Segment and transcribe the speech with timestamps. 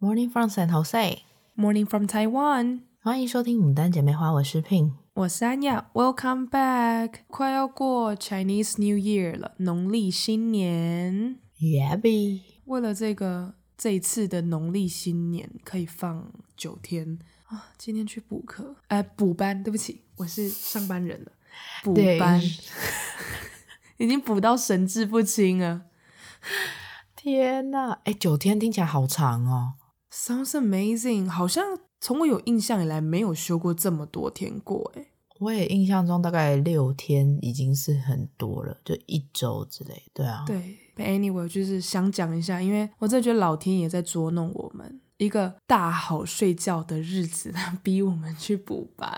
[0.00, 1.24] Morning from San Jose.
[1.56, 2.82] Morning from Taiwan.
[3.02, 5.90] 欢迎收听《牡丹姐妹花》，我是 Pin，我是安雅。
[5.92, 7.14] Welcome back.
[7.26, 11.40] 快要过 Chinese New Year 了，农历新年。
[11.58, 19.64] Yabby，为了这个这一次的农历新年可以放九天啊，今天去补课，哎、呃，补班。
[19.64, 21.32] 对不起，我是上班人了。
[21.82, 22.40] 补班，
[23.98, 25.86] 已经补到神志不清了。
[27.16, 29.72] 天哪，哎，九天听起来好长哦。
[30.12, 34.90] Sounds amazing，好像从我有印象以来没有休过这么多天过。
[34.96, 35.06] 哎，
[35.40, 40.04] 我也印象中大概六天已经是很多了，就一周之类。
[40.14, 40.78] 对啊，对。
[40.96, 49.10] But anyway，就是想讲一下，因为我真的觉得老天爷在捉弄我们，一个大好睡觉的日子，他 逼我们去补班。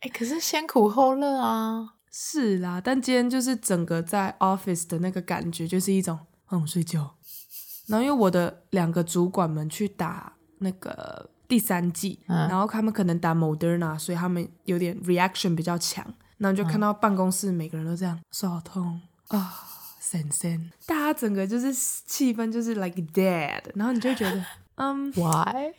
[0.00, 1.94] 哎，可是先苦后乐啊。
[2.10, 6.18] 是啦，但今天就是整个在 office 的那个感觉，就是一种。
[6.50, 7.15] 嗯，睡觉。
[7.86, 16.04] 然后因为我的两个主管们去打那个第三剂，嗯、然后他们可能打 Moderna，所以他们有点 reaction 比较强。
[16.38, 19.54] 然后就看到办公室每个人都这样，手好痛啊，
[20.00, 23.62] 神神，大家整个就是气氛就是 like dead。
[23.74, 25.72] 然后你就会觉得，嗯， why？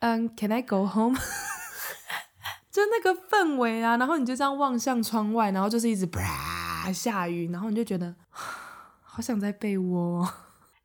[0.00, 1.16] 嗯，can I go home？
[2.72, 8.14] 就那个氛围啊，然后你就这样望向窗外，然后就是一直啪下雨，然后你就觉得。
[9.12, 10.26] 好想在被窝，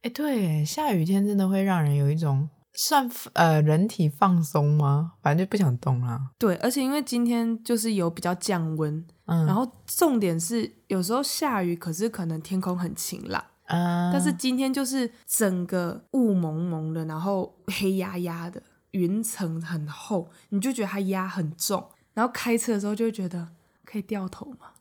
[0.06, 5.14] 哎，对，下雨天真的会让人有一种算呃人体放松吗？
[5.24, 6.30] 反正就不想动了。
[6.38, 23.48] 对，而且因为今天就是有比较降温，嗯，然后重点是有时候下雨，可是可能天空很晴朗，嗯，但是今天就是整个雾蒙蒙的，然后黑压压的，云层很厚，你就觉得它压很重，然后开车的时候就会觉得
[23.84, 24.74] 可以掉头吗？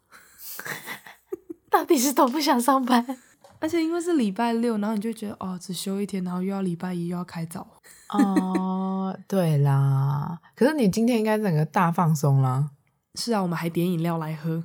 [1.72, 3.18] 到底是都不想上班？
[3.64, 7.66] 而且因为是礼拜六，然后你就觉得哦，只休一天，然后又要礼拜一又要开早。
[8.10, 10.38] 哦，对啦。
[10.54, 12.68] 可是你今天应该整个大放松啦。
[13.14, 14.62] 是啊，我们还点饮料来喝，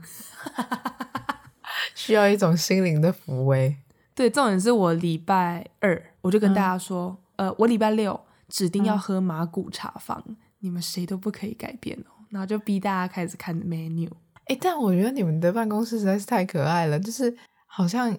[1.95, 3.77] 需要一种心灵的抚慰。
[4.13, 8.19] 对，重点是我礼拜二我就跟大家说，嗯、呃，我礼拜六
[8.49, 12.11] 指定要喝马古茶坊，嗯、你们谁都不可以改变哦。
[12.31, 14.09] 然后就逼大家开始看 menu。
[14.47, 17.33] 哎，但我觉得你们的办公室实在是太可爱了，就是
[17.65, 18.13] 好像。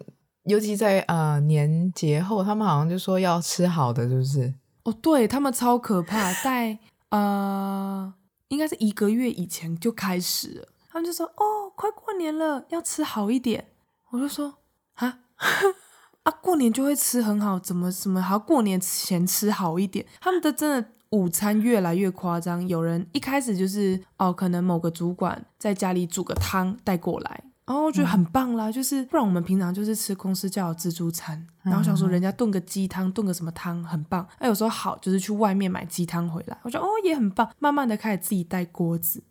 [0.45, 4.55] 尤其在呃年节后，他们好像就说要吃好的，是不是？
[4.85, 6.79] 哦，对，他们超可怕，在
[7.11, 8.13] 呃
[8.49, 13.67] 应该是一个月以前就开始了，他们就说哦，快过年了，要吃好一点。
[14.11, 14.55] 我就说
[14.95, 15.19] 啊
[16.25, 20.05] 啊，过年就会吃很好，怎么怎么还要过年前吃好一点？
[20.21, 27.45] 他们的真的午餐越来越夸张，有人一开始就是哦，可能某个主管在家里煮个汤带过来。
[27.71, 34.27] 然后我觉得很棒啦，嗯、就是不然我们平常就是吃公司叫的自助餐，嗯、然后想说人家炖个鸡汤，炖个什么汤很棒。
[34.39, 37.49] 哎，有时候好就是去外面买鸡汤回来，我觉得哦也很棒。
[37.61, 39.23] 慢慢的开始自己带锅子，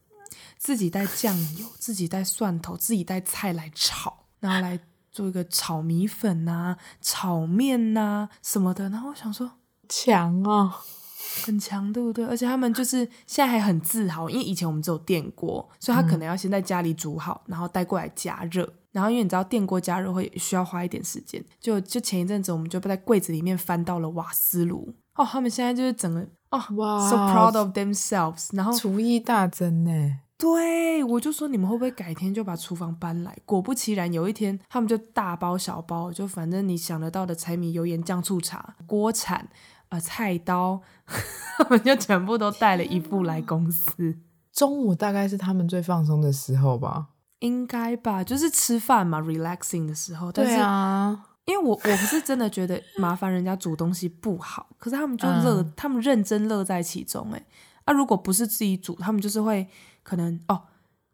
[0.57, 4.79] 自己带酱油，自己带蒜头，自己带菜来炒，然后来
[5.11, 8.89] 做一个炒米粉呐、炒面呐什么的。
[8.89, 9.51] 然后我想说
[9.89, 10.73] 强哦。
[11.45, 12.25] 很强，对不对？
[12.25, 18.67] 而且他们就是现在还很自豪，因为以前我们只有电锅，所以他可能要先在家里煮好，然后带过来加热。
[18.91, 24.93] 然后因为你知道电锅加热会需要花一点时间，就就前一阵子我们就在柜子里面翻到了瓦斯炉。
[25.13, 30.19] 哦，他们现在就是整个哦，哇，so proud of themselves，然后厨艺大增呢。
[30.39, 33.37] 对，我就说你们会不会改天就把厨房搬来？
[33.45, 39.47] 果不其然，有一天他们就大包小包，就反正你想得到的柴米油盐酱醋茶、锅铲。
[39.89, 40.81] 呃，菜刀，
[41.57, 44.19] 他们就全部都带了一副来公司。
[44.53, 47.07] 中午大概是他们最放松的时候吧？
[47.39, 50.31] 应该吧，就是吃饭嘛，relaxing 的时候。
[50.31, 57.31] 但是，对啊，因为我我不是真的觉得麻烦人家煮东西不好，可是他们就乐，嗯、他们认真乐在其中。
[57.31, 57.45] 哎，
[57.85, 59.67] 啊，如果不是自己煮，他们就是会
[60.03, 60.63] 可能哦，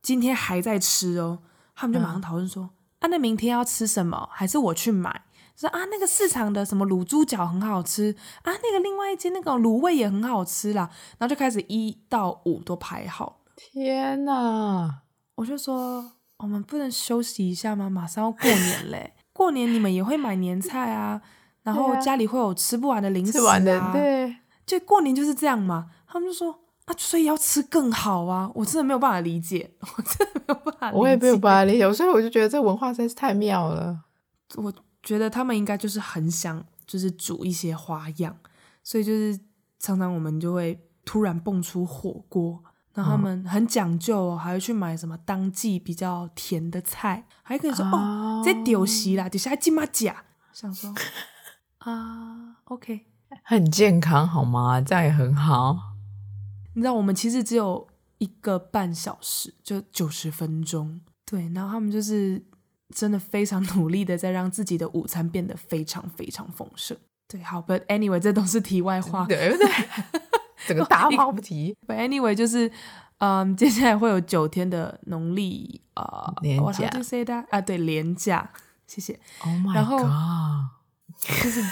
[0.02, 1.40] 今天还在吃哦，
[1.76, 2.70] 他们就马上讨论说，嗯、
[3.02, 4.28] 啊，那明天要吃什么？
[4.32, 5.22] 还是我去买？
[5.56, 13.42] 说啊，那个市场的什么卤猪脚很好吃啊，那个另外一间那个卤味也很好吃啦，然后就开始一到五都排好。
[13.56, 15.02] 天哪！
[15.36, 17.90] 我就说我们不能休息一下吗？
[17.90, 19.14] 马上要过年嘞！
[19.32, 21.22] 过年你们也会买年菜啊，
[21.64, 23.34] 然后家里会有吃不完的零食啊。
[23.34, 24.36] 吃完的，对，
[24.66, 25.90] 就过年就是这样嘛。
[26.06, 26.52] 他们就说
[26.86, 28.52] 啊，所以要吃更好啊！
[28.54, 34.02] 我真的没有办法理解，我真的没有办法理解，我也没有办法理解，所以我就觉得这文化实在是太妙了。
[34.58, 34.74] 我。
[35.06, 38.36] 觉得他们应该就是很想，就是煮一些花样，
[38.84, 39.40] 所以就是
[39.80, 42.62] 常常我们就会突然蹦出火锅，
[42.94, 50.94] 然后他们很讲究哦，还会去买什么当季比较甜的菜，还可以说、啊、哦，这丢席啦，底下还金马甲，想说
[51.78, 53.06] 啊，OK，
[53.44, 54.82] 很健康好吗？
[54.82, 55.78] 这样也很好。
[56.74, 57.88] 你知道我们其实只有
[58.18, 61.00] 一个半小时，就九十分钟。
[61.26, 62.44] 对，然后他们就是
[62.94, 66.98] 真的非常努力的在让自己的午餐变得非常非常丰盛。
[67.28, 69.68] 对，好，But anyway，这都是题外话，对不对？
[70.68, 71.76] 整个大话不提。
[71.88, 72.72] But anyway，就是，
[73.18, 76.90] 嗯， 接下来会有九天的农历啊年假。
[77.50, 78.52] 啊，对，年假，
[78.86, 79.20] 谢谢。
[79.40, 79.76] Oh my god！
[79.76, 80.00] 然后
[81.20, 81.64] 就是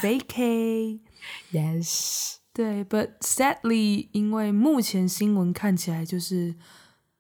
[1.52, 2.38] vacay，yes。
[2.52, 6.56] 对，But sadly，因为目前新闻看起来就是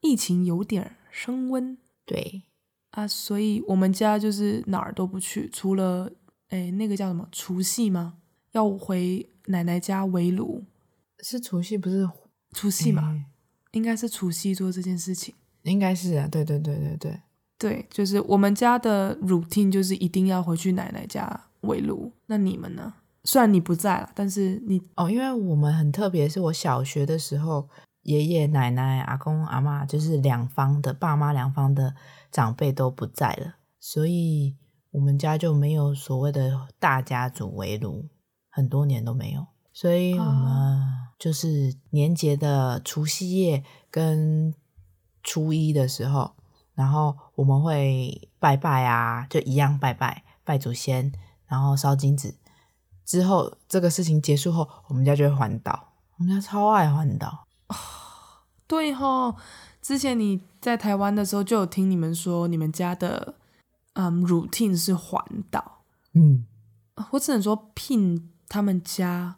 [0.01, 1.77] 疫情有点升温。
[2.05, 2.43] 对
[2.93, 6.11] 啊，所以我们家就是哪儿都不去，除了
[6.49, 8.13] 哎那个叫什么除夕吗？
[8.51, 10.63] 要回奶奶家围炉，
[11.19, 12.07] 是除夕不是
[12.51, 13.01] 除夕嘛？
[13.09, 13.25] 欸、
[13.71, 17.19] 应该是除夕做这件事情，应该是啊，对对对对对
[17.57, 22.11] 对，就是我们家的 routine 就是一定要回去奶奶家围炉。
[22.27, 22.93] 那你们呢？
[23.23, 27.67] 虽然你不在了，但是你哦，因为我们很特别，是我小学的时候。
[28.03, 31.95] 爷爷奶奶、阿公阿妈，就是两方的爸妈，两方的
[32.33, 34.57] 长辈都不在了，所以
[34.89, 38.09] 我们家就没有所谓的大家族围炉，
[38.49, 39.45] 很多年都没有。
[39.71, 40.81] 所以我们
[41.19, 44.53] 就是年节的除夕夜跟
[45.21, 46.33] 初一的时候，
[46.73, 51.13] 然后我们会拜拜啊，就一样拜拜拜祖先，
[51.45, 52.33] 然后烧金纸。
[53.05, 57.47] 之后这个事情结束后，我们家就会环岛，我们家超爱环岛。
[58.65, 59.35] 对哈，
[59.83, 63.35] 之前你在台湾的时候就有听你们说，你们家的
[63.93, 65.21] 嗯 routine 是环
[65.51, 65.83] 岛。
[66.13, 66.45] 嗯，
[67.11, 69.35] 我只能说 Pin 他们家，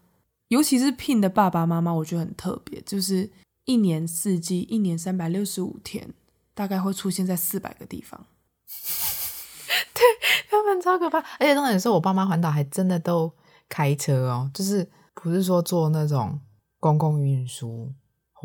[0.49, 3.31] 尤其是 Pin 的爸爸妈妈，我觉得很特别，就是
[3.65, 6.13] 一年四季，一年三百六十五天，
[6.53, 8.27] 大概会出现在四百个地方。
[9.95, 10.03] 对，
[10.51, 13.33] 他们超可怕，而且重点是我爸妈环岛还真的都
[13.67, 16.39] 开车哦，就是不是说坐那种
[16.79, 17.91] 公共运输。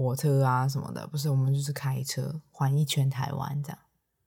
[0.03, 3.79] 火车啊什么的，不是，我们就是开车环一圈台湾这样，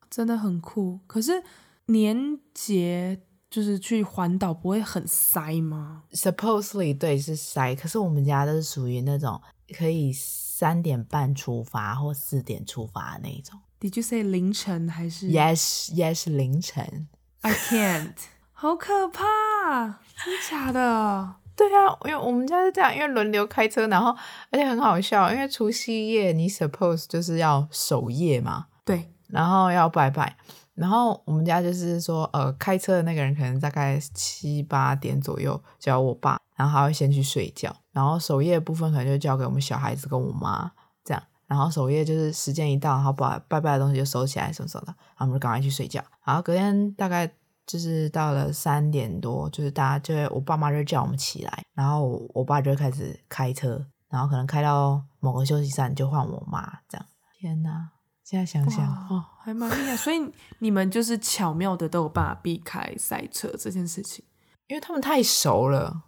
[0.09, 0.99] 真的很酷。
[1.07, 1.43] 可是
[1.87, 9.41] 年节就是去环岛不会很塞吗？Supposedly 对是塞，可是我们家都是属于那种
[9.77, 13.59] 可以三点半出发或四点出发的那种。
[13.79, 17.09] Did you say 凌晨还是？Yes, yes，凌晨。
[17.41, 18.13] I can't，
[18.53, 21.35] 好可怕，真的假的？
[21.55, 24.09] 对啊，因为我们家是这样，因为轮流开车，然后
[24.49, 30.35] 而且很好笑，因为除夕夜你 suppose 就是要守夜嘛，对，然后要拜拜，
[30.73, 40.71] 然后我们家就是说，呃，开车的那个人可能大概七八点左右叫我爸，然后他会先去睡觉，然后守夜的部分可能就交给我们小孩子跟我妈
[41.03, 47.31] 这样，然后守夜就是时间一到，然后把拜拜的东西就收起来什么什么的，然后我们就赶快去睡觉，然后隔天大概。
[47.65, 57.05] 就是到了三点多，就是大家就会我爸妈就叫我们起来，然后我，我爸就开始开车，然后可能开到某个休息站就换我妈这样。
[57.39, 57.91] 天哪，
[58.23, 59.95] 现在想想哦，还蛮厉害。
[59.95, 60.17] 所以
[60.59, 64.23] 你们就是巧妙的都有办法避开塞车这件事情，
[64.67, 66.03] 因为他们太熟了。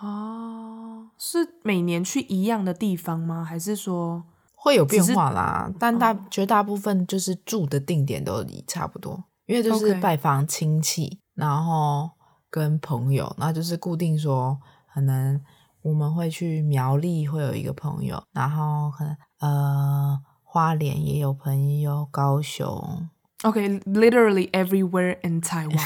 [0.00, 3.44] 哦，是每年去一样的地方吗？
[3.44, 4.24] 还是说
[4.54, 5.70] 会有变化啦？
[5.78, 9.24] 但大绝大部分就是住的定点都差不多。
[9.52, 12.10] 因为就是拜访亲戚.然后
[12.50, 14.58] 跟朋友，那就是固定说，
[14.92, 15.40] 可能
[15.80, 23.08] 我们会去苗栗会有一个朋友，然后可能呃花莲也有朋友，高雄。
[23.44, 25.80] OK，literally、okay, everywhere in Taiwan。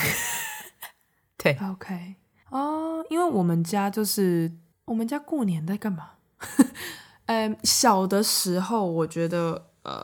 [1.38, 2.16] 对，OK，
[2.50, 4.52] 哦、uh,，因为我们家就是
[4.86, 6.10] 我们家过年在干嘛？
[7.26, 10.02] 嗯，小的时候我觉得呃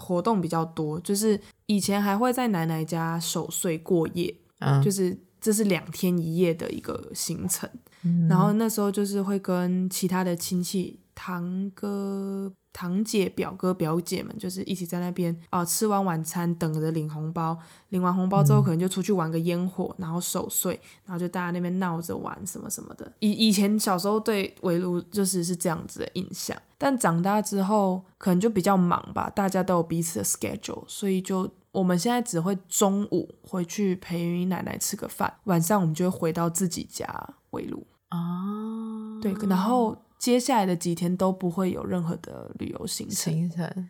[0.00, 1.40] 活动比较多，就是。
[1.74, 7.68] 以前还会在奶奶家守岁过夜，嗯，就是这是两天一夜的一个行程。
[8.02, 17.56] 嗯，然后那时候就是会跟其他的亲戚、堂哥、堂姐、表哥、表姐们，就是一起在那边啊，呃，吃完晚餐等着领红包，
[17.90, 23.12] 领完红包之后可能就出去玩个烟火，然后守岁，然后就大家那边闹着玩什么什么的。
[23.20, 31.48] 以以前小时候对围炉就是是这样子的印象，但长大之后可能就比较忙吧，大家都有彼此的 schedule，所以就。
[31.72, 37.06] 我们现在只会中午回去陪奶奶吃个饭，晚上我们就会回到自己家
[37.50, 39.18] 围炉啊。
[39.22, 43.88] 对，然后接下来的几天都不会有任何的旅游行程，行程，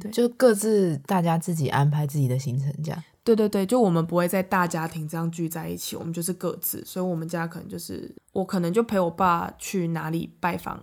[0.00, 3.04] 对，就各自大家自己安排自己的行程，这样。
[3.24, 6.84] 对对对，就我们不会在大家庭这样聚在一起，我们就是各自。
[6.84, 10.80] 所以我们家可能就是我可能就陪我爸去哪里拜访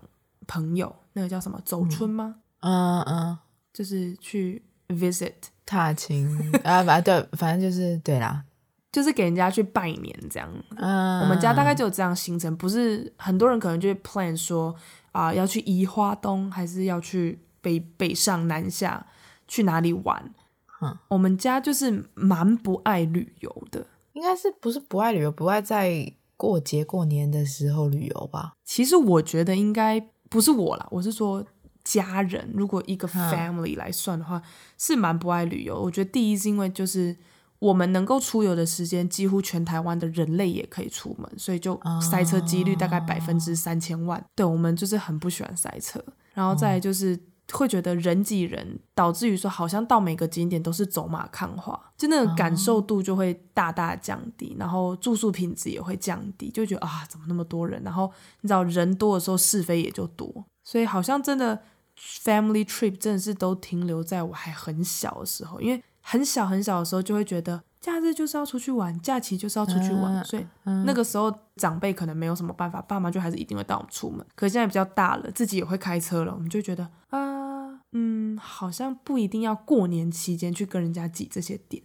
[0.48, 2.38] 朋友，那个叫什么走春吗？
[2.62, 3.38] 嗯嗯，
[3.72, 5.34] 就是去 visit。
[5.72, 6.28] 踏青
[6.66, 8.44] 啊，反正对，反正就是对啦，
[8.92, 10.50] 就是给人家去拜年这样。
[10.76, 14.76] 嗯，我们家大概就有这样行程，不是很多人可能就会 plan 说
[15.14, 19.08] 啊、呃、要去宜花东，还是要去北北上南下
[19.48, 20.34] 去哪里玩。
[20.82, 28.54] 嗯，我们家就是蛮不爱旅游的，应该是不是不爱旅游，不爱在过节过年的时候旅游吧？
[28.66, 31.46] 其实我觉得应该不是我啦，我是说
[31.84, 34.44] 家人，如果一个 family 来算的话，嗯、
[34.78, 35.82] 是蛮不爱旅游。
[35.82, 37.16] 我觉得第一是因为就是
[37.60, 44.20] 我们能够出游的时间，几乎全台湾的人类也可以出门，所以就塞车几率大概百分之三千万。
[44.20, 47.16] 哦、对，我们就是很不喜欢塞车，然后再来就是。
[47.16, 47.22] 嗯
[47.52, 57.84] 会觉得人挤人，导致于说好像到每个景点都是走马看花，就那个感受度就会大大降低，然后住宿品质也会降低，就觉得啊，怎么那么多人？
[57.84, 58.10] 然后
[58.40, 60.34] 你知道人多的时候是非也就多，
[60.64, 61.62] 所以好像真的
[61.98, 67.64] family trip 真的是都停留在我还很小的时候，因为很小很小的时候就会觉得。
[67.82, 70.46] 假日就是要出去玩，假期就是要出去玩，嗯、所以
[70.86, 74.24] 那个时候长辈可能没有什么办法，爸妈就还是一定会带我们出门。
[74.36, 81.82] 可现在比较大了，自己也会开车了，我们就觉得啊、呃，嗯，好像不一定要过年期间去跟人家挤这些点。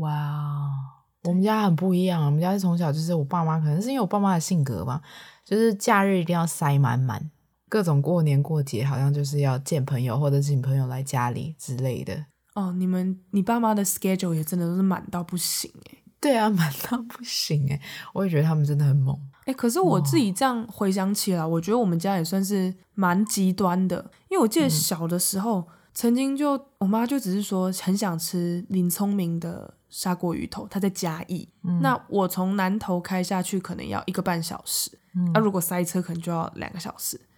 [0.00, 0.68] 哇，
[1.22, 5.00] 我们家很不一样，我们家是从小就是我爸妈，可能是因为我爸妈的性格吧，
[5.44, 7.30] 就是假日一定要塞满满，
[7.72, 12.26] 各种过年过节好像就是要见朋友或者请朋友来家里之类的。
[12.54, 16.02] 哦，你们你爸妈的 schedule 也真的都是满到不行诶。
[16.20, 17.80] 对啊， 满到不行诶。
[18.12, 19.54] 我也觉得他们真的很猛诶。
[19.54, 37.28] 可是我自己这样回想起来，我觉得我们家也算是蛮极端的，因为我记得小的时候，嗯、曾经就我妈就只是说很想吃林聪明的砂锅鱼头，他在嘉义，嗯、那我从南投开下去可能要一个半小时，那、嗯啊、如果塞车可能就要两个小时，嗯，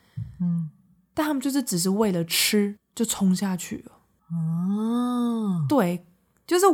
[1.14, 3.92] 但他们就是只是为了吃就冲下去了。
[4.30, 6.04] 哦，对，
[6.46, 6.66] 就是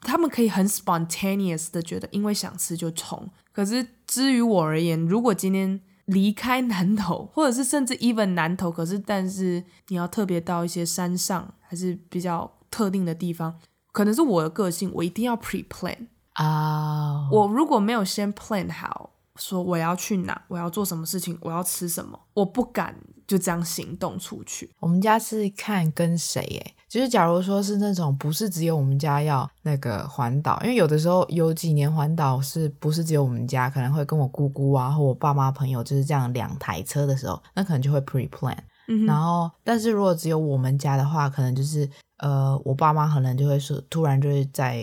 [0.00, 3.28] 他们可以很 spontaneous 的觉得，因为想吃就冲。
[3.52, 13.58] 可是至于我而言，如果今天离开南投，或者是甚至 even 南投，可是但是你要特别到一些山上，还是比较特定的地方，
[13.92, 17.28] 可能是我的个性，我一定要 pre plan 啊。
[17.30, 22.96] 我如果没有先 plan 好，说我要去哪，我要做什么事情，我要吃什么，我不敢
[23.28, 24.68] 就这样行动出去。
[24.80, 26.74] 我们家是看跟谁诶。
[26.88, 38.56] 就是，假如说是那种不是只有我们家要那个环岛，因为有的时候有几年环岛是不是只有我们家，可能会跟我姑姑啊或我爸妈朋友就是这样两台车的时候，那可能就会 pre plan。
[38.88, 39.04] 嗯。
[39.04, 41.86] 然后，但是如果只有我们家的话，可能就是
[42.20, 44.82] 呃，我爸妈可能就会说，突然就是在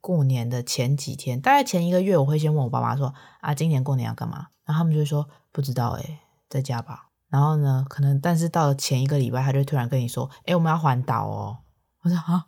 [0.00, 4.48] 过年的前几天，大概前一个月，我会先问我爸妈说啊，今年过年要干嘛？
[4.66, 7.10] 然后他们就会说不知道诶，在家吧。
[7.34, 11.58] 然后呢，可能但是到了前一个礼拜，他就突然跟你说：“哎，我们要环岛哦。”
[12.02, 12.46] 我说：“啊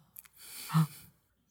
[0.68, 0.86] 啊，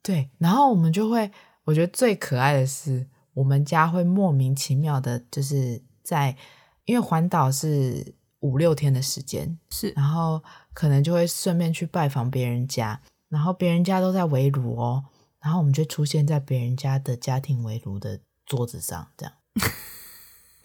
[0.02, 1.30] 对。”然后我们就会，
[1.66, 6.38] 我觉得最可爱的是，我们家会莫名其妙的，就是在
[6.86, 10.42] 因为环岛是五六天的时间，是，然后
[10.74, 15.04] 可能就会顺便去拜访别人家，然后别人家都在围炉哦，
[15.42, 19.34] 然后我们就出现在别人家的家庭围炉的桌子上，这样。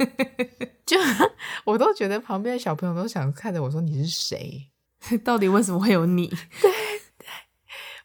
[0.87, 0.97] 就
[1.65, 4.71] 我都觉得旁边的小朋友都想看着我说，你是谁？
[5.25, 6.27] 到底为什么会有你？
[6.61, 6.71] 对
[7.19, 7.27] 对，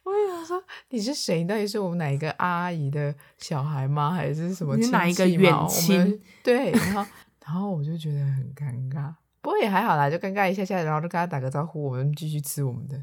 [0.04, 1.44] 我也想说你是谁？
[1.44, 4.12] 到底是我们哪一个阿姨的小孩吗？
[4.12, 5.04] 还是什么亲戚吗？
[5.06, 6.22] 你是哪一个远亲？
[6.44, 7.06] 对，然后
[7.46, 12.96] 然后我就觉得很尴尬，不过也还好啦，就尴尬一下下，然后就跟他打个招呼，我们继续吃我们的，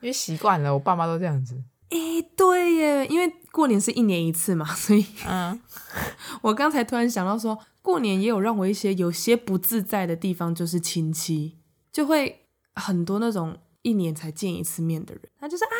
[0.00, 1.62] 因为习惯了，我爸妈都这样子。
[1.90, 5.60] 诶，对耶，因为过年是一年一次嘛，所以嗯，
[6.42, 11.56] 我刚才突然想到说，过年也有让我一些有些不自在的地方，就是亲戚
[11.92, 15.76] 就会很多那种一年才见一次面的人，他就说啊，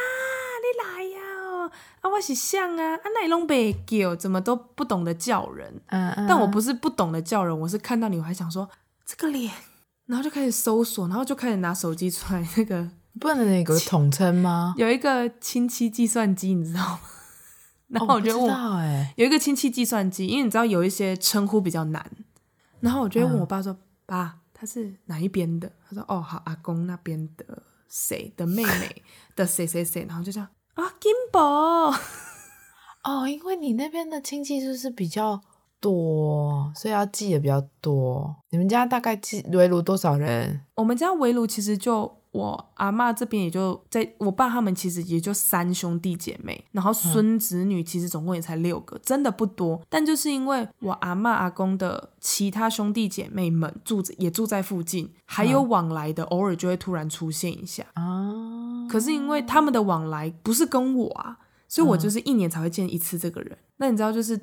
[0.63, 1.71] 你来呀，
[2.01, 8.71] 啊，我是像啊，啊，那你拢袂叫，怎么都不懂得叫人，嗯嗯，但我不是不懂得叫人，我是看到你我还想说
[9.05, 9.53] 这个脸，
[10.07, 12.89] 然后就开始搜索，然后就开始拿手机出来那个。
[13.19, 14.75] 不能有个统称吗？
[14.77, 17.01] 有一个亲戚计算机，你知道吗？
[17.89, 22.05] 然后我就问，哦、有一个亲戚计算机，因为你知道有一些称呼比较难，
[22.81, 29.03] 然后我就会问我爸说：“嗯、爸，他是哪一边的？”他说：“哦，好，阿公那边的谁的妹妹
[29.37, 31.41] 的谁谁谁。”然后就这样啊，金 宝
[33.05, 35.41] 哦，因为你那边的亲戚是不是比较
[35.81, 38.35] 多，所以要记得比较多。
[38.51, 40.63] 你们家大概记围炉多少人？
[40.75, 42.21] 我们家围炉其实就。
[42.37, 49.81] 我阿妈这边也就在我爸他们其实也就三兄弟姐妹，然后孙子女其实总共也才六个，真的不多。
[49.89, 57.85] 但就是因为我阿妈阿公的其他兄弟姐妹们住着也住在附近，还有往来的，偶尔就会突然出现一下。
[57.95, 63.53] 啊，可是因为他们的往来不是跟我啊，所以我就是一年才会见一次这个人。
[63.53, 64.39] 嗯、那你知道就是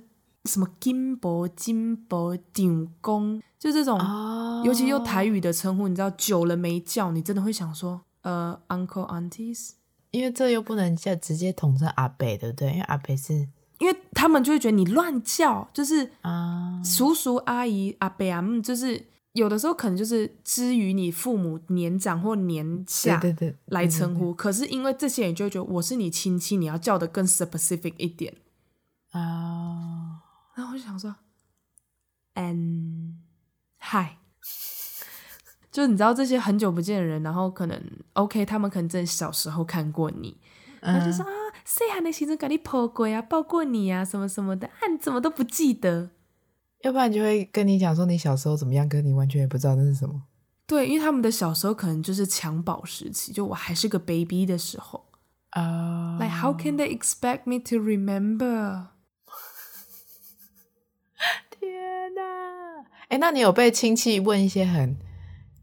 [0.49, 9.71] 什么金箔、金箔、顶公，就这种，哦、尤其用台语的称呼，你知道久了没叫，你真的会想说，呃，uncle aunties，
[10.11, 12.71] 因为这又不能叫直接统称阿伯，对不对？
[12.71, 13.47] 因为阿伯是，
[13.79, 19.05] 因为他们就会觉得你乱叫，就是啊，叔叔阿姨阿伯阿姆，就是。
[19.33, 23.19] 有的时候可能就是基于你父母年长或年下
[23.65, 28.35] 来称呼，可是因为这些人就会觉得我是你亲戚，你要叫的更 specific 一点
[29.09, 29.17] 啊。
[29.19, 30.02] Uh,
[30.55, 31.15] 然后我就想说
[32.35, 33.13] ，and
[33.79, 34.17] hi，
[35.71, 37.81] 就你知道这些很久不见的人，然后可能
[38.13, 40.37] OK，他们可能在小时候看过你，
[40.79, 46.11] 然后就说、uh, 啊，谁还能形成给你抱过啊，抱过你啊，什么什么的，啊，你怎么都不记得？
[46.81, 50.23] 要不然就会跟你讲说你小时候怎么样，跟你完全也不知道那是什么。
[50.67, 55.05] 对，因为他们的小时候可能就是襁褓时期，就我还是个 baby 的时候
[55.49, 56.17] 啊。
[56.17, 56.19] Uh...
[56.19, 58.87] Like how can they expect me to remember？
[61.49, 62.21] 天哪！
[63.13, 64.97] 哎，那你有被亲戚问一些很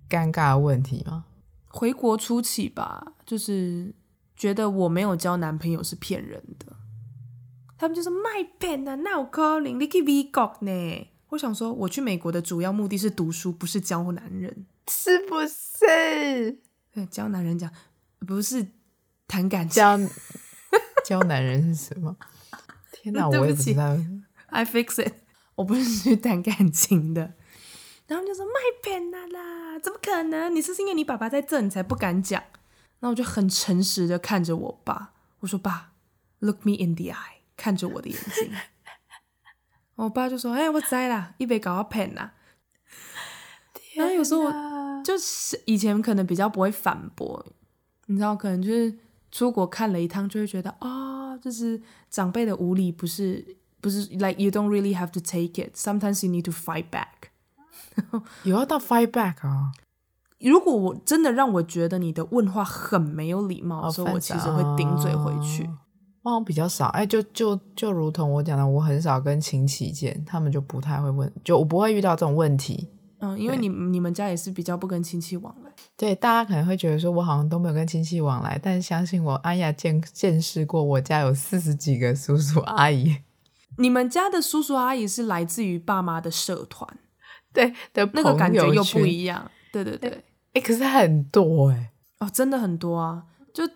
[0.09, 1.25] 尴尬的问题吗？
[1.67, 3.93] 回国初期吧，就是
[4.37, 6.77] 觉得我没有交男朋友是骗人的。
[7.77, 11.09] 他们就说卖骗啊，那我可能你去美国呢？
[11.31, 16.61] 我想说，我去美国的主要目的是读书，不是交男人，是不是？
[17.11, 17.69] 交男人讲
[18.29, 18.65] 不是
[19.27, 19.99] 谈感情， 交
[21.05, 22.17] 交男人是什么？
[22.93, 23.97] 天哪， 我也不知道。
[24.47, 25.15] I fix it，
[25.57, 27.35] 我不是去谈感情的。
[28.11, 28.53] 然后就说卖
[28.83, 30.53] 骗啦啦，怎么可能？
[30.53, 32.43] 你是不是因为你爸爸在这，你才不敢讲？
[32.99, 35.93] 然后我就很诚实的看着我爸，我说爸
[36.41, 37.39] ，Look me in the eye。
[37.57, 38.51] 看着我的眼睛，
[39.95, 42.33] 我爸就说：“哎、欸，我知啦，一杯搞到骗啦。”
[43.95, 47.47] 然后有时候我就是以前可能比较不会反驳，
[48.07, 48.99] 你知道，可能就是
[49.31, 55.77] 出国看了一趟，就会觉得啊、哦，就是长辈的无理不是不是，like you don't really have to take it.
[55.77, 57.30] Sometimes you need to fight back.
[58.45, 59.73] 有要到 fight back 啊？
[60.41, 65.69] 如果我真的让我觉得你的问话很没有礼貌的时候，我其实会顶嘴回去。
[66.23, 72.89] 往往比较少，哎，就就就如同我讲的，我很少跟亲戚见，他们就不太会问，就我不会遇到这种问题。
[73.21, 75.71] 嗯，因为你你们家也是比较不跟亲戚往来。
[75.97, 83.19] 对，大家可能会觉得说我好像都没有跟亲戚往来，但是相信我，安雅见见识过，我家有四十几个叔叔阿姨。
[83.77, 86.99] 你们家的叔叔阿姨是来自于爸妈的社团，
[87.55, 89.51] 对的，那个感觉又不一样。
[89.73, 93.25] 对对对，哎，可是很多哎，哦，真的很多啊。
[93.53, 93.69] 就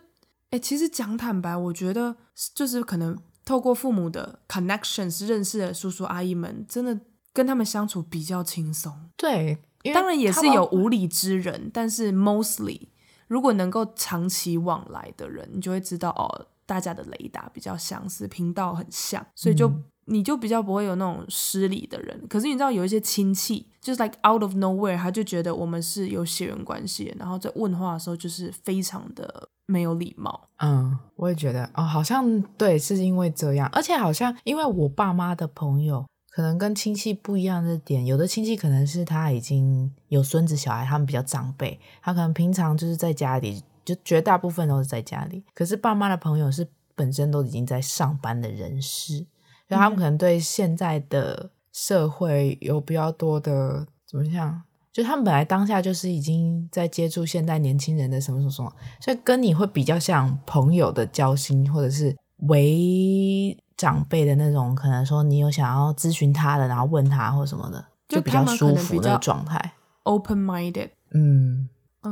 [0.51, 2.15] 哎，其实讲坦白，我觉得
[2.53, 6.99] 就是可能透过父母的 connections 认识的叔叔阿姨们，真的
[7.33, 8.93] 跟他们相处比较轻松。
[9.17, 9.57] 对，
[9.93, 12.87] 当然也是有无理之人，但是 mostly
[13.27, 19.71] 如果能够长期往来的人，你就会知道哦，大家的雷达比较相似，频道很像，所以就。
[20.05, 30.49] 你就比较不会有那种失礼的人，可是你知道有一些亲戚，就是 like out of nowhere，他就觉得我们是有血缘关系，然后在问话的时候就是非常的没有礼貌。
[30.57, 49.25] 嗯，我也觉得哦，好像对，是因为这样，而且好像因为我爸妈的朋友可能跟亲戚不一样的点，有的亲戚可能是他已经有孙子小孩，他们比较长辈，他可能平常就是在家里，就绝大部分都是在家里，可是爸妈的朋友是本身都已经在上班的人士。
[49.67, 54.61] 就他们可能对现在的社会有比较多的怎么讲？
[54.93, 62.15] 就他们本来当下就是已经在接触现代年轻人的什么什么什么，所以跟你会比较像朋友的交心，或者是
[62.47, 69.73] 为长辈的那种，可能说你有想要咨询他的，然后问他或什么的，就比较舒服的状态。
[70.03, 71.67] Open-minded，嗯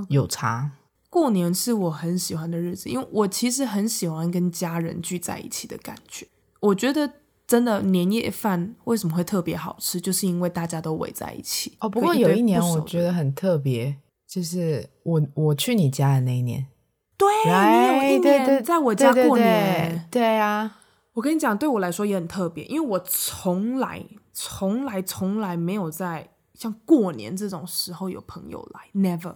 [0.10, 0.72] 有差。
[1.10, 6.28] 过年是我很喜欢的日子，因为我其实很喜欢跟家人聚在一起的感觉。
[6.60, 7.10] 我觉得。
[7.54, 10.02] 真的年夜饭为什么会特别好吃？
[10.02, 11.78] 就是因为大家都围在一起。
[11.82, 13.96] 哦，不过有一年我觉得很特别，
[14.28, 16.66] 就是我我去你家的那一年。
[17.16, 20.08] 对，你有一年在我家过年。
[20.10, 20.80] 对啊，
[21.14, 29.36] 我跟你讲，对我来说也很特别，因为我从来从来从来没有在像过年这种时候有朋友来，never，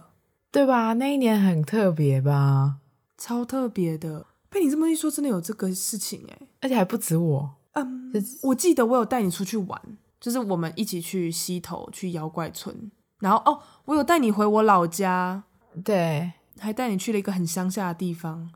[0.50, 0.94] 对吧？
[0.94, 2.78] 那一年很特别吧？
[3.16, 4.26] 超特别的。
[4.50, 7.57] 被你这么一说，真的有这个事情哎，而且还不止我。
[7.82, 8.12] 嗯，
[8.42, 9.80] 我记得我有带你出去玩，
[10.20, 15.44] 就是我们一起去溪头去妖怪村，然后哦，我有带你回我老家，
[15.84, 18.50] 对，还带你去了一个很乡下的地方，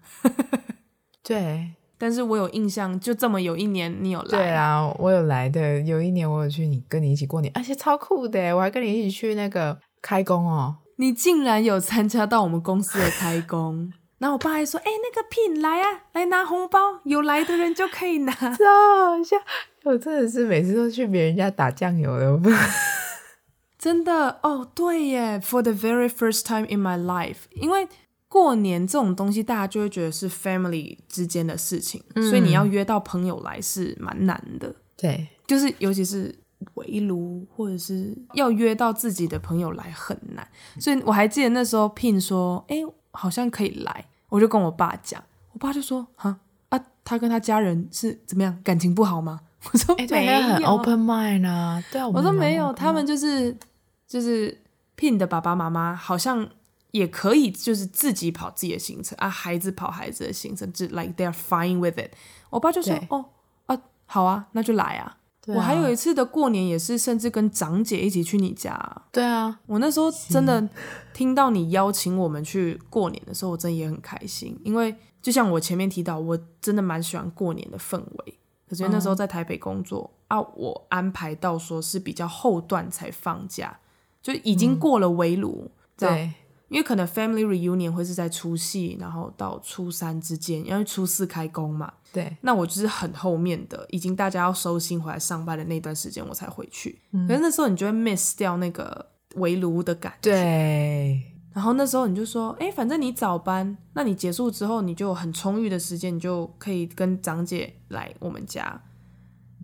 [1.22, 13.92] 对， 但是我有印象，就这么有一年你有来，对啊，我有来的，有一年我有去你跟你一起过年，而且超酷的，我还跟你一起去那个开工哦，你竟然有参加到我们公司的开工。
[14.22, 18.32] 然后我爸还说：“哎、欸，那个 Pin 来啊，来拿红包，有来的人就可以拿。
[18.38, 19.36] ”超好笑！
[19.82, 22.40] 我真的是每次都去别人家打酱油的，
[23.76, 27.88] 真的哦，对耶！For the very first time in my life，因为
[28.28, 34.72] 过年这种东西，大家就会觉得是 family 之间的事情，嗯、所以你要约到朋友来是蛮难的。
[34.96, 36.32] 对，就是尤其是
[36.74, 40.46] 围炉，或者是要约到自己的朋友来很难。
[40.78, 42.76] 所以我还记得那时候 Pin 说：“哎，
[43.10, 46.34] 好像可以来。”我就跟我爸讲，我爸就说：“哈
[46.70, 48.58] 啊，他跟他家人是怎么样？
[48.64, 49.40] 感情不好吗？”
[49.70, 53.56] 我说：“哎，对，很 open mind 啊。”对啊，我说没有，他们就是。
[54.08, 54.60] 就是
[54.94, 56.46] Pin 的爸爸妈妈好像
[56.90, 62.10] 也可以，就是自己跑自己的行程啊，孩子跑孩子的行程，就 like they are fine with it。
[62.50, 63.24] 我爸就说：“哦
[63.66, 65.16] 啊，好啊，那就来啊。
[65.50, 69.02] 啊”我还有一次的过年也是，甚至跟长姐一起去你家。
[69.10, 70.68] 对啊，我那时候真的
[71.12, 78.38] 听到你邀请我们去过年的时候，我真的也很开心，因为就像我前面提到，我真的蛮喜欢过年的氛围。
[78.68, 83.78] 可是那时候在台北工作、嗯、啊，我安排到说是比较后段才放假。
[84.22, 86.32] 就已经过了围炉，对，
[86.68, 91.92] 因为可能 family reunion 会是在除夕，然后到初三之间，因为初四开工嘛。
[92.12, 97.00] 对，那我就是很后面的，已经大家要收心回来上班的那段时间，我才回去。
[97.12, 97.26] 嗯。
[97.26, 100.30] 可是那时候你就会 miss 掉那个围炉的感觉。
[100.30, 101.22] 对。
[101.54, 108.82] 然后那时候你就说，哎，反正你早班，那你结束之后，你就有很充裕的时间，你就可以跟长姐来我们家。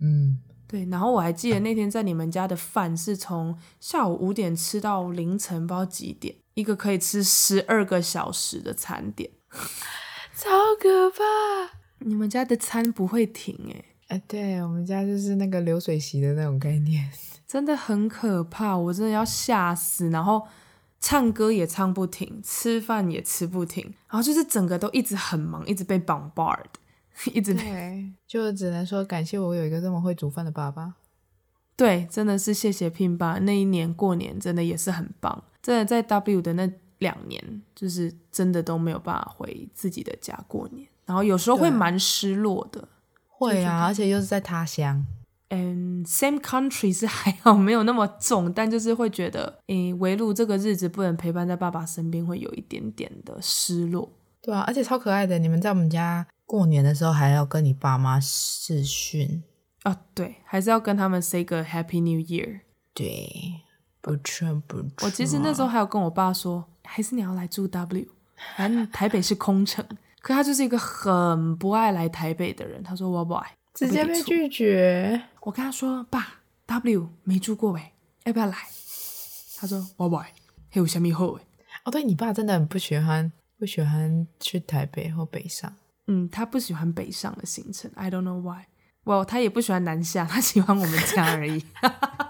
[0.01, 0.39] 嗯。
[0.67, 9.31] 对，然后我还记得那天在你们家的饭是从下午五点吃到凌晨不知道几点，一个可以吃十二个小时的餐点，
[10.37, 10.47] 超
[10.79, 11.23] 可怕！
[12.09, 13.85] 你们家的餐不会停诶。
[14.07, 17.07] 哎，对，我们家就是那个流水席的那种概念，
[17.47, 20.09] 真的很可怕，我真的要吓死。
[20.09, 20.47] 然后
[20.99, 26.65] 唱歌也唱不停，吃饭也吃不停，然后就是整个都一直很忙，一直被 bombard。
[27.33, 30.95] 一直对，就只能说感谢我有一个这么会煮饭的爸爸。
[31.75, 33.37] 对，真的是谢谢 Pin 爸。
[33.39, 35.43] 那一年过年真的也是很棒。
[35.61, 42.87] 真的在 W 的那两年，就是真的都没有办法回自己的家过年，然后有时候会蛮失落的。
[43.27, 45.03] 会啊，而且又是在他乡。
[45.47, 54.11] 嗯，same country 是还好没有那么重，但就是会觉得，诶，围炉这个日子不能陪伴在爸爸身边，会有一点点的失落。
[54.39, 56.27] 对啊，而且超可爱的，你们在我们家。
[56.45, 59.43] 过年的时候还要跟你爸妈视讯
[59.83, 59.95] 啊？
[60.13, 62.61] 对，还是要跟他们 say 个 Happy New Year。
[62.93, 63.61] 对，
[64.01, 64.91] 不错不错。
[65.01, 68.05] 我其实那时候还有跟我爸说，还是你要来住 W，
[68.57, 69.85] 反正台北是空城。
[70.21, 75.21] 可他就是一个很不爱来台北的人，他说我不爱，直接被拒绝。
[75.41, 77.93] 我跟他说，爸，W 没住过哎，
[78.25, 78.55] 要不要来？
[79.57, 80.33] 他说我不爱，
[80.69, 81.41] 还有虾米好哎？
[81.85, 85.73] 哦，对，你爸真的很不喜欢，不喜欢去台北或北上。
[86.07, 88.65] 嗯，他不喜欢北上的行程，I don't know why。
[89.05, 91.63] Well，他也不喜欢南下， 他喜欢我们家而已。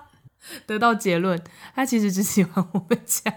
[0.66, 1.42] 得到结论，
[1.74, 3.34] 他其实只喜欢我们家。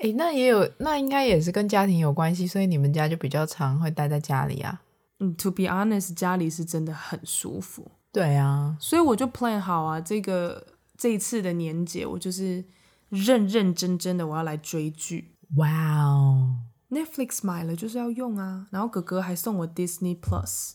[0.00, 4.80] 哎、欸，那也有，那应该也是跟家庭有关系，所以你们家就比较常会待在家里啊。
[5.18, 7.90] 嗯，To be honest，家里是真的很舒服。
[8.10, 12.64] 对啊，所以我就 plan 好啊，这个这一次的年节，我就是
[13.10, 15.36] 认认真真的我要来追剧。
[15.56, 16.56] 哇哦
[16.90, 20.72] ！Netflix 买了就是要用啊，然后哥哥还送我 Disney Plus，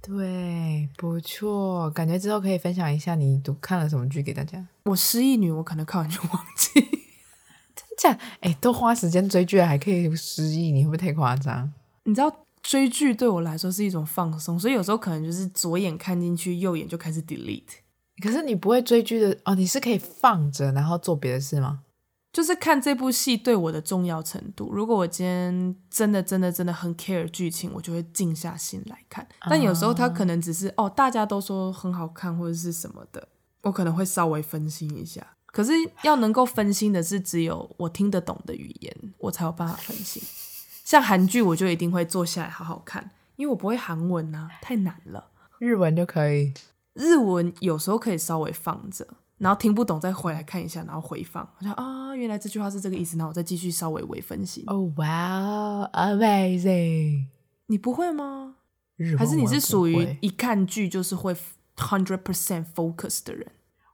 [0.00, 4.64] 对，不错，感觉之后可以分享一下你都看了什么剧给大家。
[4.84, 6.80] 我失忆女，我可能看完就忘记，
[7.98, 8.18] 真假？
[8.40, 11.70] 哎，都花时间追剧了，还可以失忆，你会不会太夸张？
[12.04, 17.62] 你知道追剧对我来说是一种放松，所以有时候可能就是左眼看进去，右眼就开始 delete。
[18.22, 21.80] 可是你不会追剧的哦，你是可以放着然后做别的事吗？
[22.30, 24.70] 就是看这部戏对我的重要程度。
[24.72, 29.26] 如果我今天真的真的真的很 care 剧情，我就会静下心来看。
[29.48, 33.28] 但有时候他可能只是哦，大家都说很好看或者是什么的，
[33.62, 35.26] 我可能会稍微分心一下。
[35.52, 40.22] 可是要能够分心的是只有我听得懂的语言，我才有办法分心。
[40.84, 45.30] 像韩剧，我就一定会坐下来好好看，因为我不会韩文啊，太难了。
[45.58, 46.54] 日文就可以，
[46.94, 49.06] 日文有时候可以稍微放着。
[49.38, 54.64] 然后听不懂再回来看一下，然后回放，我想啊，原来这句话是这个意思，然后我再继续稍微微分析。
[54.66, 57.26] 哦，哇，amazing！
[57.66, 58.56] 你不会吗？
[59.16, 61.36] 还是你是属于一看剧就是会
[61.76, 63.46] hundred percent focus 的人？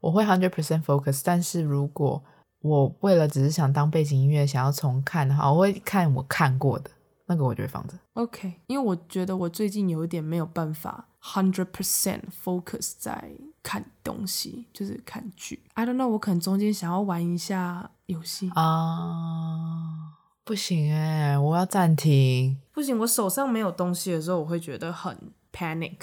[0.05, 2.23] 我会 hundred percent focus，但是如果
[2.61, 6.91] 我为了只是想当背景音乐，想要重看的话，我会看我看过的
[7.27, 7.95] 那个，我就会放着。
[8.13, 13.33] OK，因为我觉得我最近有一点没有办法 hundred percent focus 在。
[13.63, 20.13] 看东西就是看剧，I don't know，我可能中间想要玩一下游戏啊，
[20.45, 22.61] 不行哎，我要暂停。
[22.75, 25.17] 不行，我手上没有东西的时候，我会觉得很
[25.51, 25.97] panic，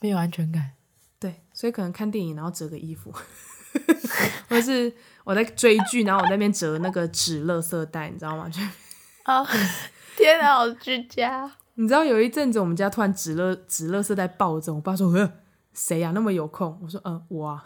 [0.00, 0.72] 没有安全感。
[1.24, 3.10] 对，所以可能看电影，然后折个衣服，
[4.46, 4.92] 或者是
[5.24, 8.46] 我在追剧，然后我在那边折那个纸垃圾袋，你知道吗？
[8.50, 8.60] 就
[9.22, 9.42] 啊，
[10.18, 11.50] 天哪，好居家！
[11.76, 15.32] 你知道有一阵子我们家突然纸垃纸垃圾袋暴增，我爸说：“呃，
[15.72, 16.12] 谁呀、啊？
[16.12, 17.64] 那么有空？”我说：“嗯、呃，我啊。”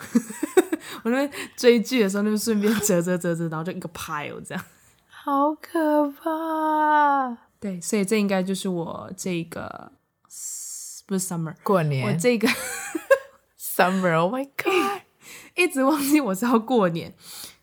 [1.03, 4.64] 我那边追剧的时候，那边顺便折折折折，然后就一个 pile 这样，
[5.09, 7.37] 好可怕。
[7.59, 9.90] 对，所以这应该就是我这个
[11.07, 12.47] 不是 summer 过年，我这个。
[13.79, 15.03] Summer，Oh my God，
[15.55, 17.14] 一直忘记我是要过年，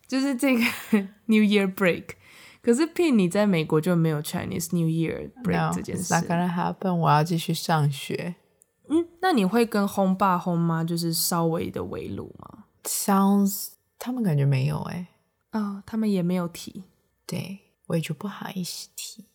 [0.08, 0.62] 就是这个
[1.26, 2.04] New Year break。
[2.62, 6.14] 可是 Pin 你在美国就没有 Chinese New Year break 这件事。
[6.14, 6.94] Not gonna happen。
[6.94, 8.36] 我要继续上学。
[8.88, 15.08] 嗯，那你会跟 home 爸 home 妈就是稍微的围炉吗？Sounds，他们感觉没有哎。
[15.52, 16.84] 哦，他们也没有提。
[17.26, 19.26] 对，我也就不好意思提。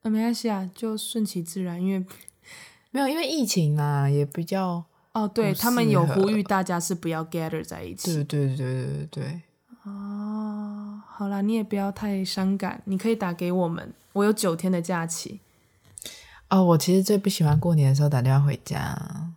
[0.00, 2.06] 那、哦、没关系啊，就顺其自然，因为
[2.90, 4.86] 没有，因为疫情啊，也比较。
[5.14, 8.12] 哦，对他们有呼吁大家是不要 gather 在一起。
[8.12, 9.42] 对对对对对对。
[9.84, 15.40] 哦，好啦，你也不要太伤感，你可以打给我们，我有九天的假期。
[16.50, 19.32] 哦，我其实最不喜欢过年的时候打电话回家。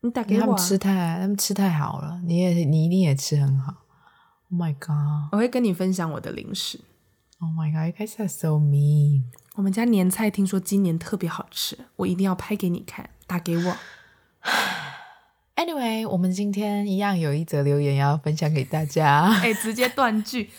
[0.00, 0.46] 你打给我啊。
[0.46, 3.74] 他们吃太，他们吃太好了，你也你一定也吃很好。
[4.50, 5.32] Oh my god！
[5.32, 6.80] 我会跟你分享我的零食。
[7.38, 9.22] Oh my god！You guys are so mean。
[9.54, 13.10] 我们家年菜听说今年特别好吃，我一定要拍给你看。
[13.26, 13.76] 打给我。
[15.62, 19.30] Anyway，我们今天一样有一则留言要分享给大家。
[19.40, 20.50] 哎、欸，直接断句。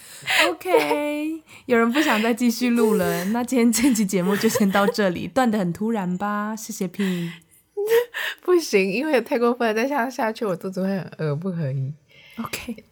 [0.47, 6.55] OK， 有人不想再继续录了，那今天这期节目就先到这里，断的很突然吧？
[6.55, 7.29] 谢谢 P。
[8.43, 11.91] 不行，因为太过分了，再这样下去我肚子会很饿，不可以。
[12.37, 12.85] OK，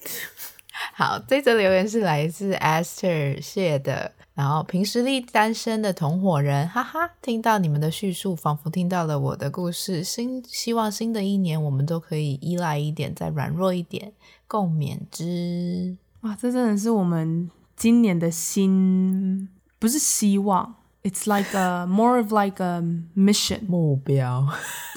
[0.92, 4.12] 好，这则留言是来自 Esther 谢的。
[4.38, 7.10] 然后，凭实力单身的同伙人，哈哈！
[7.20, 10.04] 听到你们的叙述，仿佛听到了我的故事。
[10.04, 14.12] 新希望新的一年，我们都可以依赖一点，再软弱一点，
[14.46, 15.96] 共勉之。
[16.20, 19.48] 哇，这真的是我们今年的新，
[19.80, 20.72] 不是希望
[21.02, 22.80] ，It's like a more of like a
[23.16, 24.46] mission 目标。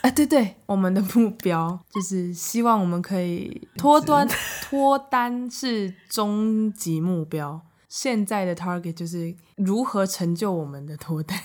[0.04, 4.28] 啊，对对，我们的目标就是希望我们可以脱单，
[4.62, 7.60] 脱单是终极目标。
[7.92, 11.38] 现在的 target 就是如何成就我们的脱单，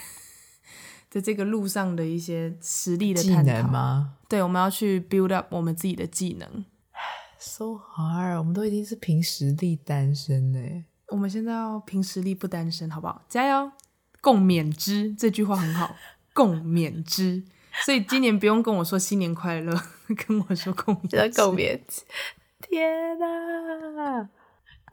[1.11, 4.15] 在这个路上的一些实力的探讨技能吗？
[4.29, 6.65] 对，我们要去 build up 我们自己的技能。
[7.37, 10.85] So hard，我们都已经是凭实力单身了。
[11.09, 13.25] 我们现在要凭实力不单身，好不好？
[13.29, 13.73] 加油！
[14.21, 15.97] 共勉之，这句话很好。
[16.33, 17.43] 共勉之，
[17.85, 19.75] 所以今年不用跟我说新年快乐，
[20.29, 21.43] 跟我说共勉之。
[21.43, 22.03] 共勉之。
[22.61, 24.29] 天哪！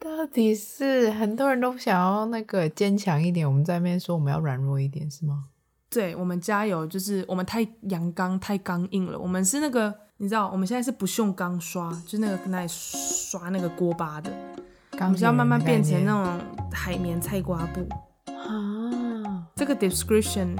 [0.04, 5.44] 到底是很多人都想要那个坚强一点，我们在那边说我们要软弱一点，是吗？
[5.88, 6.86] 对，我们加油！
[6.86, 9.18] 就是我们太阳刚、太刚硬了。
[9.18, 14.30] 我们是那个，你知道，我们现在是不锈钢刷，就是那个那里刷那个锅巴的。
[14.92, 16.38] 我们是要慢慢变成那种
[16.70, 17.88] 海绵菜瓜布
[18.30, 19.48] 啊。
[19.56, 20.54] 这个 description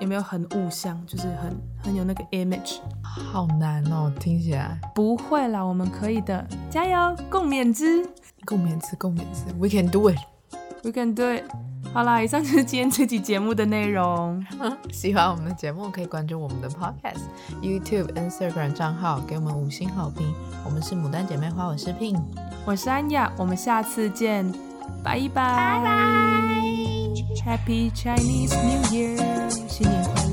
[0.00, 1.00] 有没有很物象？
[1.06, 2.78] 就是很很有那个 image。
[3.02, 4.78] 好难哦，听起来。
[4.94, 8.06] 不会啦，我们可以的，加油，共勉之。
[8.44, 11.44] 共勉之，共勉之，We can do it，We can do it。
[11.92, 14.44] 好啦，以上就是今天这期节目的内容。
[14.92, 17.22] 喜欢我们的节目，可以关注我们的 Podcast、
[17.62, 20.32] YouTube、Instagram 账号，给我们五星好评。
[20.64, 22.20] 我们是牡丹姐妹花，我是 Pin，
[22.66, 24.52] 我是安雅，我们下次见，
[25.02, 26.75] 拜拜，拜拜
[27.44, 30.25] Happy Chinese New Year，新年快乐！